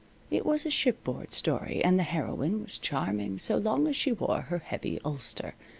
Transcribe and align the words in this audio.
It 0.31 0.47
was 0.47 0.65
a 0.65 0.71
shipboard 0.71 1.31
story, 1.31 1.83
and 1.83 1.99
the 1.99 2.01
heroine 2.01 2.59
was 2.63 2.79
charming 2.79 3.37
so 3.37 3.57
long 3.57 3.85
as 3.87 3.95
she 3.95 4.11
wore 4.11 4.41
her 4.49 4.57
heavy 4.57 4.99
ulster. 5.05 5.53